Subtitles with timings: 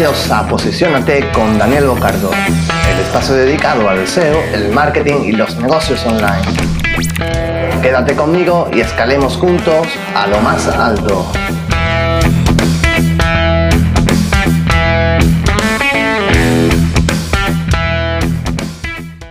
[0.00, 5.54] Bienvenidos a Posicionate con Daniel Bocardo, el espacio dedicado al SEO, el marketing y los
[5.56, 6.40] negocios online.
[7.82, 11.30] Quédate conmigo y escalemos juntos a lo más alto.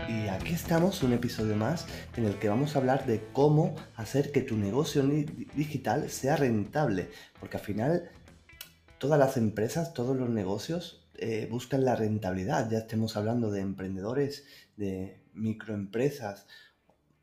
[0.07, 4.31] Y aquí estamos, un episodio más en el que vamos a hablar de cómo hacer
[4.31, 5.01] que tu negocio
[5.55, 7.09] digital sea rentable,
[7.39, 8.11] porque al final
[8.99, 12.70] todas las empresas, todos los negocios eh, buscan la rentabilidad.
[12.70, 14.45] Ya estemos hablando de emprendedores,
[14.77, 16.45] de microempresas,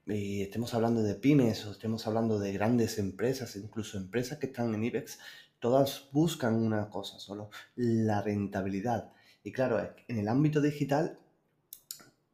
[0.07, 4.75] y estemos hablando de pymes o estemos hablando de grandes empresas, incluso empresas que están
[4.75, 5.19] en IBEX,
[5.59, 9.13] todas buscan una cosa solo, la rentabilidad.
[9.43, 11.19] Y claro, en el ámbito digital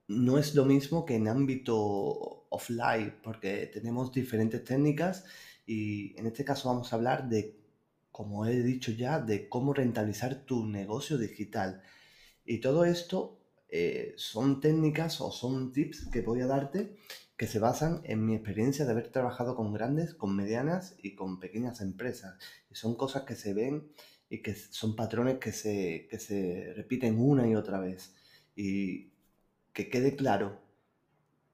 [0.06, 5.24] no es lo mismo que en ámbito offline, porque tenemos diferentes técnicas
[5.66, 7.61] y en este caso vamos a hablar de
[8.12, 11.82] como he dicho ya, de cómo rentabilizar tu negocio digital.
[12.44, 16.94] Y todo esto eh, son técnicas o son tips que voy a darte
[17.42, 21.40] que se basan en mi experiencia de haber trabajado con grandes, con medianas y con
[21.40, 22.38] pequeñas empresas.
[22.70, 23.90] Y son cosas que se ven
[24.30, 28.14] y que son patrones que se, que se repiten una y otra vez.
[28.54, 29.10] Y
[29.72, 30.60] que quede claro,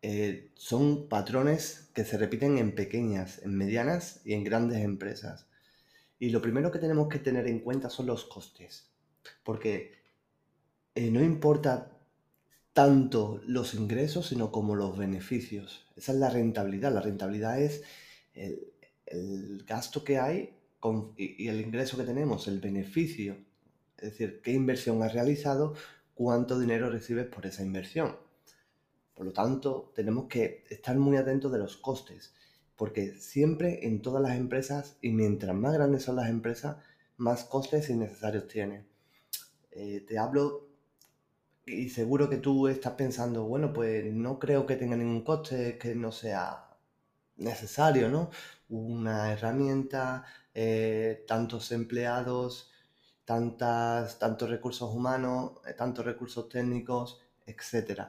[0.02, 5.47] eh, son patrones que se repiten en pequeñas, en medianas y en grandes empresas.
[6.18, 8.90] Y lo primero que tenemos que tener en cuenta son los costes,
[9.44, 9.92] porque
[10.94, 11.92] eh, no importa
[12.72, 15.86] tanto los ingresos, sino como los beneficios.
[15.96, 16.92] Esa es la rentabilidad.
[16.92, 17.82] La rentabilidad es
[18.34, 20.54] el, gasto que hay
[21.16, 23.36] y, y, el ingreso que tenemos, el beneficio.
[23.96, 25.74] Es decir, qué inversión has realizado,
[26.14, 28.16] cuánto dinero recibes por esa inversión.
[29.14, 32.32] Por lo tanto, tenemos que estar muy atentos de los costes
[32.78, 36.76] porque siempre en todas las empresas, y mientras más grandes son las empresas,
[37.16, 38.86] más costes innecesarios tienen.
[39.72, 40.68] Eh, te hablo
[41.66, 45.94] y seguro que tú estás pensando, bueno, pues no creo que tenga ningún coste que
[45.96, 46.68] no sea
[47.36, 48.30] necesario, ¿no?
[48.68, 50.24] Una herramienta,
[50.54, 52.70] eh, tantos empleados,
[53.24, 58.02] tantas, tantos recursos humanos, eh, tantos recursos técnicos, etc.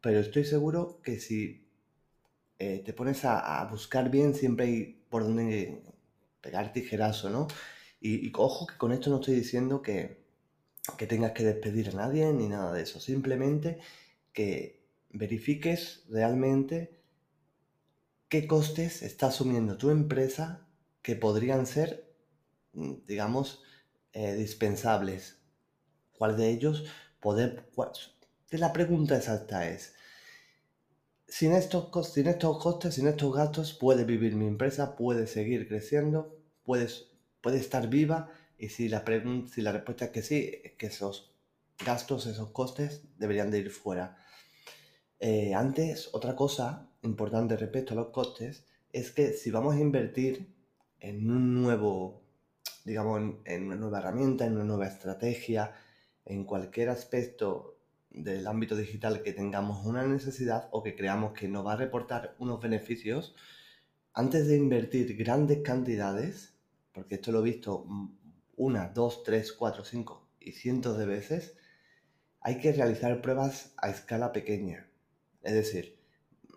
[0.00, 1.65] Pero estoy seguro que si
[2.58, 5.82] eh, te pones a, buscar bien, siempre hay por donde
[6.40, 7.48] pegar tijerazo, ¿no?
[8.00, 10.24] Y, ojo que con esto no estoy diciendo que,
[10.96, 13.78] que tengas que despedir a nadie ni nada de eso, simplemente
[14.32, 17.00] que verifiques realmente
[18.28, 20.66] qué costes está asumiendo tu empresa
[21.02, 22.12] que podrían ser,
[22.72, 23.62] mm, digamos,
[24.12, 25.38] eh, dispensables.
[26.18, 26.84] ¿Cuál de ellos
[27.20, 27.68] poder...
[28.50, 29.94] la pregunta exacta es,
[31.28, 32.14] sin estos, costes,
[32.94, 36.88] sin estos gastos, puede vivir mi empresa, puede seguir creciendo, puede,
[37.40, 38.30] puede estar viva.
[38.58, 39.04] Y si la,
[39.52, 41.34] si la respuesta es que sí, es que esos
[41.84, 44.16] gastos, esos costes deberían de ir fuera.
[45.18, 50.54] Eh, antes, otra cosa importante respecto a los costes es que si vamos a invertir
[51.00, 52.22] en un nuevo,
[52.84, 55.74] digamos, en una nueva herramienta, en una nueva estrategia,
[56.24, 57.75] en cualquier aspecto
[58.16, 62.34] del ámbito digital que tengamos una necesidad o que creamos que nos va a reportar
[62.38, 63.34] unos beneficios,
[64.14, 66.54] antes de invertir grandes cantidades,
[66.92, 67.86] porque esto lo he visto
[68.56, 71.56] una, dos, tres, cuatro, cinco y cientos de veces,
[72.40, 74.88] hay que realizar pruebas a escala pequeña.
[75.42, 75.98] Es decir,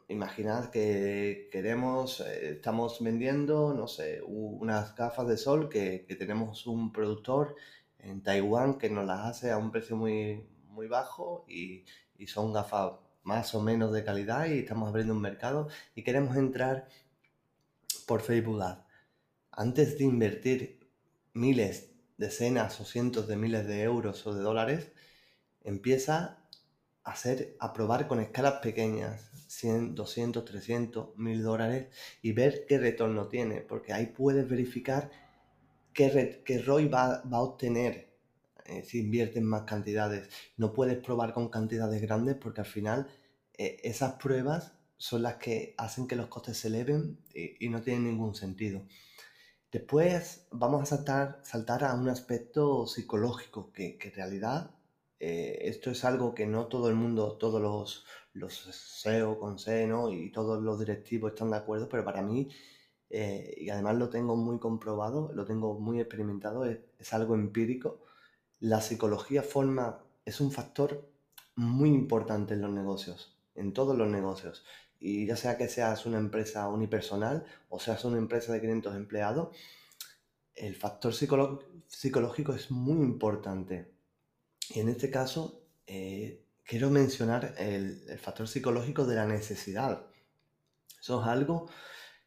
[0.07, 6.65] imaginad que queremos, eh, estamos vendiendo, no sé, unas gafas de sol que, que tenemos
[6.67, 7.55] un productor
[7.99, 10.47] en Taiwán que nos las hace a un precio muy,
[10.79, 11.83] muy bajo y,
[12.27, 16.87] son gafas más o menos de calidad y estamos abriendo un mercado y queremos entrar
[18.07, 18.63] por Facebook.
[19.51, 20.89] Antes de invertir
[21.33, 24.93] miles, decenas o cientos de miles de euros o de dólares,
[25.65, 26.45] empieza
[27.03, 31.87] a hacer, a probar con escalas pequeñas, 100, 200, 300, 1000 dólares
[32.21, 35.11] y ver qué retorno tiene, porque ahí puedes verificar
[35.91, 38.08] qué, qué ROI va, va a obtener
[38.69, 40.29] eh, si inviertes más cantidades.
[40.57, 43.07] No puedes probar con cantidades grandes porque al final
[43.57, 48.05] eh, esas pruebas son las que hacen que los costes se eleven y, no tienen
[48.05, 48.83] ningún sentido.
[49.71, 54.71] Después vamos a saltar, saltar a un aspecto psicológico, que, en realidad
[55.19, 58.53] eh, esto es algo que no todo el mundo, todos los, los
[59.01, 62.49] SEO con SEO y todos los directivos están de acuerdo, pero para mí,
[63.09, 68.01] y además lo tengo muy comprobado, lo tengo muy experimentado, es algo empírico,
[68.59, 71.09] la psicología forma, es un factor
[71.55, 74.63] muy importante en los negocios, en todos los negocios.
[74.99, 79.55] Y ya sea que seas una empresa unipersonal o seas una empresa de 500 empleados,
[80.55, 83.91] el factor psicológico es muy importante.
[84.69, 90.05] Y en este caso, eh, quiero mencionar el, factor psicológico de la necesidad.
[91.01, 91.69] Eso es algo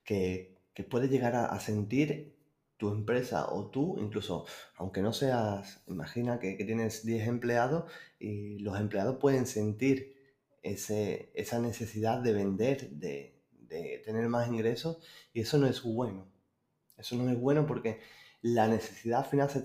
[0.02, 2.34] que, que puede llegar a, sentir
[2.82, 4.44] tu empresa o tú, incluso
[4.74, 7.84] aunque no seas, imagina que, tienes 10 empleados
[8.18, 10.16] y los empleados pueden sentir
[10.62, 14.98] ese, esa necesidad de vender, de, de tener más ingresos
[15.32, 16.26] y eso no es bueno.
[16.96, 18.00] Eso no es bueno porque
[18.40, 19.62] la necesidad al final se,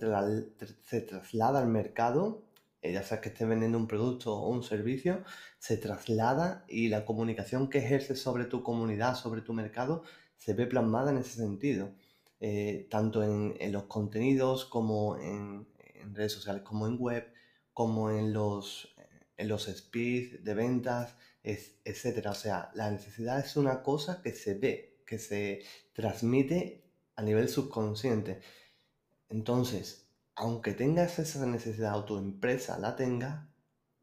[0.84, 2.44] se traslada al mercado,
[2.84, 5.24] eh, ya sea que estés vendiendo un producto o un servicio,
[5.58, 10.04] se traslada y la comunicación que ejerces sobre tu comunidad, sobre tu mercado,
[10.38, 11.96] se ve plasmada en ese sentido.
[12.40, 15.68] Eh, tanto en, los contenidos como en,
[16.14, 17.34] redes sociales, como en web,
[17.74, 18.96] como en los,
[19.38, 22.28] en los speeds de ventas, etc.
[22.30, 25.64] O sea, la necesidad es una cosa que se ve, que se
[25.94, 28.42] transmite a nivel subconsciente.
[29.30, 33.50] Entonces, aunque tengas esa necesidad o tu empresa la tenga,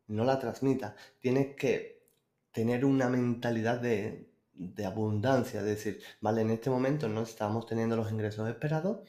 [0.08, 0.96] no la transmita.
[1.20, 2.08] Tienes que
[2.52, 4.33] tener una mentalidad de,
[4.84, 9.00] abundancia, es decir, vale, en este momento no estamos teniendo los ingresos esperados,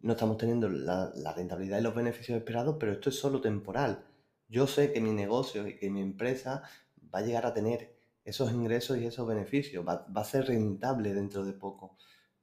[0.00, 4.04] no estamos teniendo la, rentabilidad y los beneficios esperados, pero esto es solo temporal.
[4.48, 6.62] Yo sé que mi negocio y que mi empresa
[7.14, 11.44] va a llegar a tener esos ingresos y esos beneficios, va, a ser rentable dentro
[11.44, 11.96] de poco.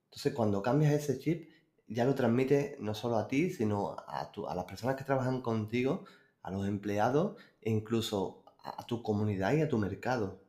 [0.05, 1.49] Entonces, cuando cambias ese chip,
[1.87, 6.05] ya lo transmite no solo a ti, sino a las personas que trabajan contigo,
[6.41, 10.41] a los empleados e incluso a, tu comunidad y a tu mercado.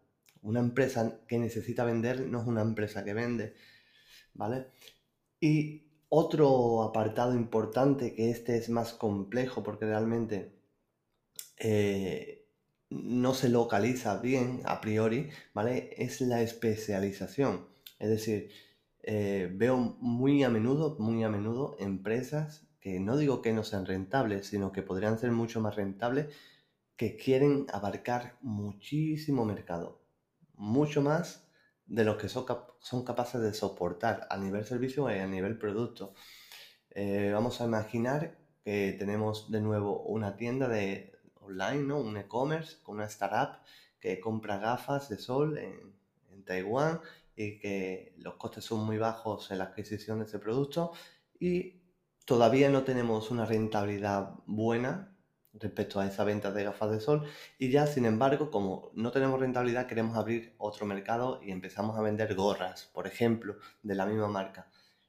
[0.42, 3.54] Una empresa que necesita vender no es una empresa que vende,
[4.34, 4.66] ¿vale?
[5.40, 10.52] Y otro apartado importante, que este es más complejo porque realmente
[11.58, 12.48] eh,
[12.90, 15.90] no se localiza bien a priori, ¿vale?
[15.96, 17.66] Es la especialización.
[17.98, 18.50] Es decir,
[19.02, 23.86] eh, veo muy a menudo, muy a menudo empresas que no digo que no sean
[23.86, 26.34] rentables, sino que podrían ser mucho más rentables,
[26.96, 29.99] que quieren abarcar muchísimo mercado,
[30.60, 31.48] mucho más
[31.86, 32.44] de lo que son,
[32.80, 36.12] son capaces de soportar a nivel servicio y a nivel producto.
[36.90, 41.98] Eh, vamos a imaginar que tenemos de nuevo una tienda de online, ¿no?
[41.98, 43.62] un e-commerce con una startup
[43.98, 45.96] que compra gafas de sol en,
[46.30, 47.00] en Taiwán
[47.34, 50.92] y que los costes son muy bajos en la adquisición de ese producto
[51.38, 51.80] y
[52.26, 55.16] todavía no tenemos una rentabilidad buena
[55.52, 57.24] respecto a esa venta de gafas de sol.
[57.58, 62.02] Y ya sin embargo como no tenemos rentabilidad queremos abrir otro mercado y empezamos a
[62.02, 64.68] vender gorras por ejemplo de la misma marca.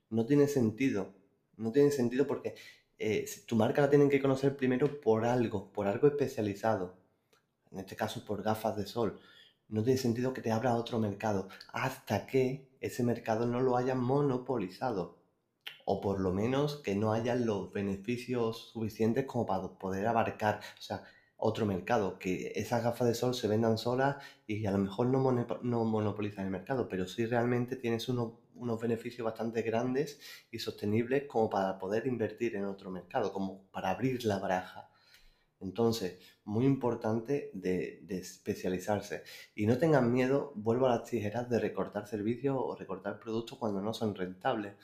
[0.09, 1.13] No tiene sentido
[1.57, 2.55] no tiene sentido porque
[2.97, 6.97] eh, tu marca la tienen que conocer primero por algo por algo especializado.
[7.71, 9.19] En este caso por gafas de sol.
[9.69, 13.95] No tiene sentido que te abra otro mercado hasta que ese mercado no lo haya
[13.95, 15.20] monopolizado.
[15.91, 20.81] O por lo menos que no haya los beneficios suficientes como para poder abarcar, o
[20.81, 21.01] sea,
[21.35, 24.15] otro mercado, que esas gafas de sol se vendan solas
[24.45, 25.19] y a lo mejor no,
[25.61, 30.17] no monopolizan el mercado, pero sí realmente tienes unos, unos beneficios bastante grandes
[30.51, 34.87] y sostenibles como para poder invertir en otro mercado, como para abrir la baraja.
[35.59, 39.21] Entonces, muy importante de, especializarse.
[39.53, 43.81] Y no tengan miedo, vuelvo a las tijeras, de recortar servicios o recortar productos cuando
[43.81, 44.75] no son rentables.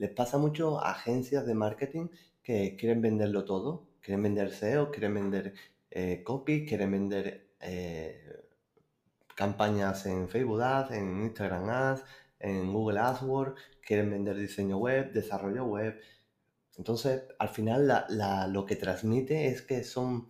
[0.00, 2.08] Les pasa mucho a agencias de marketing
[2.42, 3.86] que quieren venderlo todo.
[4.00, 5.54] Quieren vender SEO, quieren vender
[5.90, 8.24] eh, copy, quieren vender eh,
[9.36, 12.04] campañas en Facebook Ads, en Instagram Ads,
[12.38, 16.00] en Google AdWords, quieren vender diseño web, desarrollo web,
[16.80, 18.06] entonces, al final
[18.48, 20.28] lo que transmite es que son,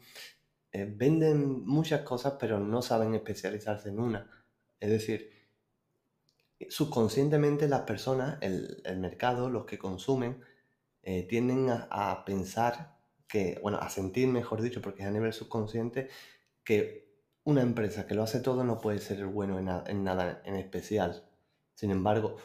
[0.72, 4.28] eh, venden muchas cosas, pero no saben especializarse en una.
[4.80, 5.30] Es decir,
[6.68, 10.40] subconscientemente las personas, el, mercado, los que consumen,
[11.02, 16.08] eh, tienden a, pensar que, bueno, a sentir, mejor dicho, porque es a nivel subconsciente,
[16.64, 17.08] que
[17.44, 21.24] una empresa que lo hace todo no puede ser bueno en nada en especial.
[21.74, 22.36] Sin embargo,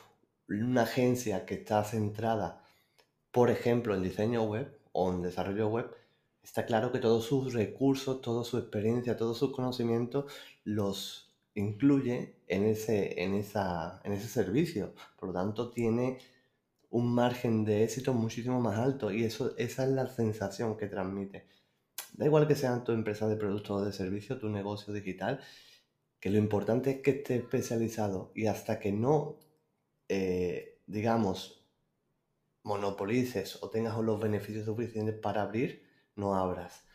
[0.47, 2.65] una agencia que está centrada
[3.35, 5.93] por ejemplo, en diseño web o en desarrollo web,
[6.41, 10.31] está claro que todos sus recursos, toda su experiencia, todos sus conocimientos
[10.63, 11.24] los
[11.55, 14.93] incluye en ese, en, esa, en ese servicio.
[15.17, 16.19] Por lo tanto, tiene
[16.89, 21.47] un margen de éxito muchísimo más alto y eso, esa es la sensación que transmite.
[22.13, 25.41] Da igual que sea tu empresa de producto o de servicio, tu negocio digital,
[26.19, 29.39] que lo importante es que esté especializado y hasta que no,
[30.07, 31.67] eh, digamos,
[32.63, 35.83] monopolices o tengas los beneficios suficientes para abrir,
[36.15, 36.85] no abras.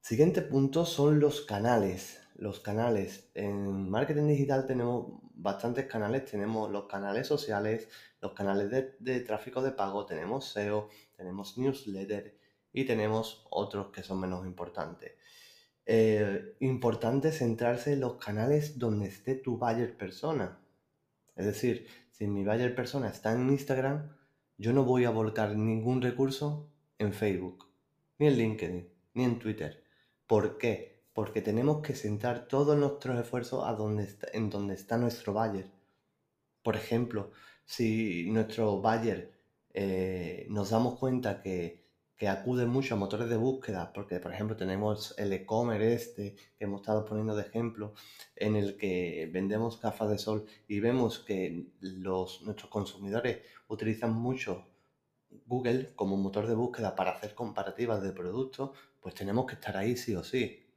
[0.00, 2.20] Siguiente punto son los canales.
[2.38, 3.30] Los canales.
[3.34, 6.24] En marketing digital tenemos bastantes canales.
[6.24, 7.88] Tenemos los canales sociales,
[8.20, 12.38] los canales de, tráfico de pago, tenemos SEO, tenemos newsletter
[12.72, 15.12] y tenemos otros que son menos importantes.
[15.84, 20.60] Eh, importante centrarse en los canales donde esté tu buyer persona.
[21.34, 24.16] Es decir, si mi buyer persona está en Instagram,
[24.58, 27.68] yo no voy a volcar ningún recurso en Facebook,
[28.18, 29.84] ni en LinkedIn, ni en Twitter.
[30.26, 30.97] ¿Por qué?
[31.18, 35.68] Porque tenemos que centrar todos nuestros esfuerzos a donde en donde está nuestro buyer.
[36.62, 37.32] Por ejemplo,
[37.64, 39.32] si nuestro buyer
[39.74, 41.82] eh, nos damos cuenta que,
[42.28, 46.82] acude mucho a motores de búsqueda, porque por ejemplo tenemos el e-commerce este que hemos
[46.82, 47.94] estado poniendo de ejemplo,
[48.36, 54.68] en el que vendemos gafas de sol y vemos que nuestros consumidores utilizan mucho
[55.46, 58.70] Google como motor de búsqueda para hacer comparativas de productos,
[59.00, 60.67] pues tenemos que estar ahí sí o sí.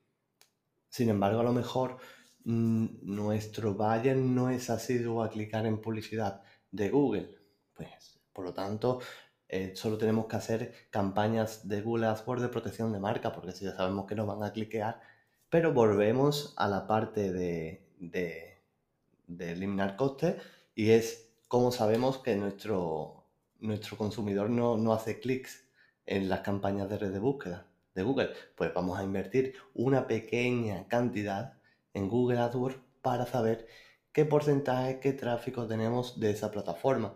[0.91, 1.98] Sin embargo, a lo mejor
[2.43, 7.36] mm, nuestro buyer no es asiduo a clicar en publicidad de Google.
[7.74, 9.00] Pues, por lo tanto,
[9.48, 13.65] eh, solo tenemos que hacer campañas de Google AdWords de protección de marca, porque si
[13.65, 15.01] ya sabemos que nos van a cliquear,
[15.50, 18.62] pero volvemos a la parte de, de,
[19.39, 20.41] eliminar costes
[20.75, 23.25] y es cómo sabemos que nuestro
[23.60, 25.65] nuestro consumidor no, hace clics
[26.05, 30.88] en las campañas de red de búsqueda de Google, pues vamos a invertir una pequeña
[30.88, 31.53] cantidad
[31.93, 33.67] en Google AdWords para saber
[34.12, 37.15] qué porcentaje, qué tráfico tenemos de esa plataforma.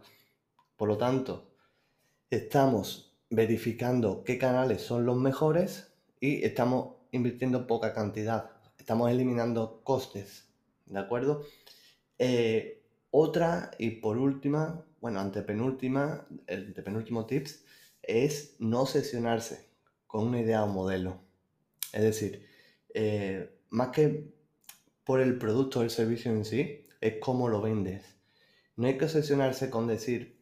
[0.75, 1.51] Por lo tanto,
[2.29, 8.51] estamos verificando qué canales son los mejores y estamos invirtiendo poca cantidad.
[8.77, 10.49] Estamos eliminando costes.
[10.85, 11.43] ¿De acuerdo?
[12.19, 17.63] Eh, otra y por última, bueno, antepenúltima, el penúltimo tips
[18.03, 19.74] es no obsesionarse
[20.07, 21.21] con una idea o modelo.
[21.93, 22.45] Es decir,
[22.93, 24.33] eh, más que
[25.03, 28.15] por el producto o el servicio en sí, es cómo lo vendes.
[28.75, 30.37] No hay que obsesionarse con decir,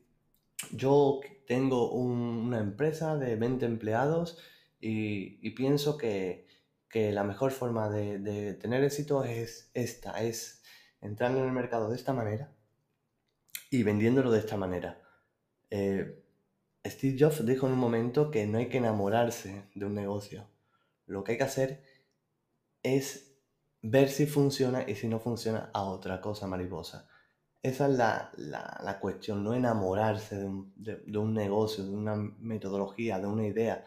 [0.72, 4.40] yo tengo una empresa de 20 empleados
[4.80, 6.48] y, pienso que,
[6.94, 10.64] la mejor forma de, tener éxito es esta, es
[11.02, 12.54] entrando en el mercado de esta manera
[13.70, 15.02] y vendiéndolo de esta manera.
[15.70, 16.23] Eh,
[16.86, 20.50] Steve Jobs dijo en un momento que no hay que enamorarse de un negocio.
[21.06, 21.84] Lo que hay que hacer
[22.82, 23.38] es
[23.82, 27.08] ver si funciona y si no funciona a otra cosa mariposa.
[27.62, 33.28] Esa es la, cuestión, no enamorarse de un, de un, negocio, de una metodología, de
[33.28, 33.86] una idea,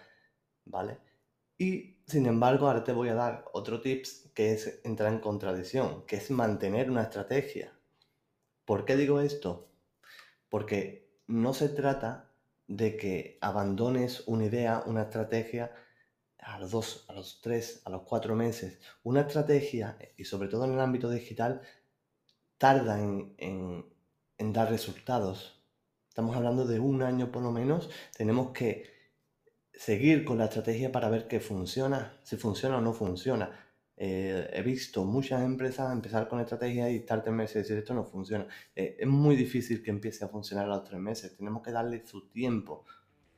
[0.64, 0.98] ¿vale?
[1.58, 6.06] Y sin embargo, ahora te voy a dar otro tips que es entrar en contradicción,
[6.06, 7.72] que es mantener una estrategia.
[8.64, 9.68] ¿Por qué digo esto?
[10.48, 12.32] Porque no se trata
[12.66, 15.72] de que abandones una idea, una estrategia
[16.38, 18.78] a los dos, a los tres, a los cuatro meses.
[19.02, 21.62] Una estrategia, y sobre todo en el ámbito digital,
[22.58, 23.84] tarda en,
[24.38, 25.62] dar resultados.
[26.08, 27.90] Estamos hablando de un año por lo menos.
[28.16, 28.84] Tenemos que
[29.72, 33.65] seguir con la estrategia para ver qué funciona, si funciona o no funciona.
[33.98, 37.94] Eh, he visto muchas empresas empezar con estrategias y estar tres meses y decir esto
[37.94, 38.46] no funciona.
[38.74, 41.36] Eh, es muy difícil que empiece a funcionar a los tres meses.
[41.36, 42.84] Tenemos que darle su tiempo.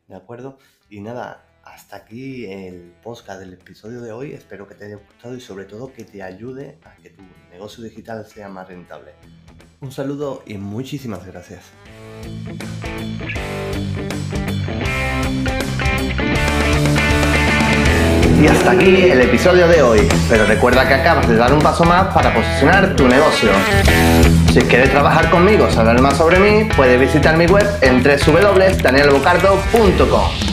[0.08, 0.58] ¿De acuerdo?
[0.88, 4.32] Y nada, hasta aquí el podcast del episodio de hoy.
[4.32, 7.84] Espero que te haya gustado y sobre todo que te ayude a que tu negocio
[7.84, 9.12] digital sea más rentable.
[9.80, 11.70] Un saludo y muchísimas gracias.
[18.40, 21.84] Y hasta aquí el episodio de hoy, pero recuerda que acabas de dar un paso
[21.84, 23.50] más para posicionar tu negocio.
[24.52, 30.47] Si quieres trabajar conmigo, saber más sobre mí, puedes visitar mi web en www.danielbocardo.com.